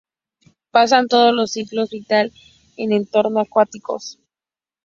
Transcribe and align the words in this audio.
Pasan 0.71 1.07
todo 1.07 1.29
el 1.43 1.47
ciclo 1.47 1.85
vital 1.85 2.33
en 2.75 2.91
entornos 2.91 3.45
acuáticos. 3.45 4.17